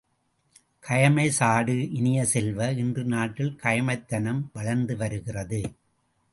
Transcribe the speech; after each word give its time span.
கயமை 0.87 1.27
சாடு 1.27 1.91
இனிய 1.91 2.25
செல்வ, 2.25 2.71
இன்று 2.71 3.03
நாட்டில் 3.03 3.59
கயமைத் 3.63 4.05
தனம் 4.05 4.49
வளர்ந்து 4.53 4.97
வருகிறது. 4.97 5.61